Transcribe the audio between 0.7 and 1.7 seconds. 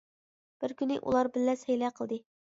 كۈنى ئۇلار بىللە